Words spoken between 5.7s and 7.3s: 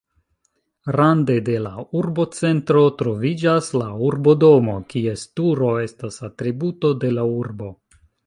estas atributo de la